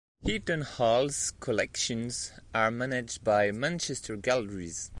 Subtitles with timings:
[0.23, 4.89] Heaton Hall's collections are managed by Manchester Galleries.